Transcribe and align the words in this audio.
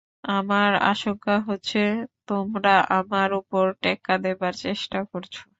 আমার 0.31 0.71
আশঙ্কা 0.85 1.35
হচ্ছে, 1.47 1.79
তোমরা 2.27 2.69
আমার 2.91 3.29
উপর 3.33 3.65
টেক্কা 3.81 4.15
দেবার 4.25 4.53
চেষ্টা 4.63 4.99
করছ। 5.11 5.33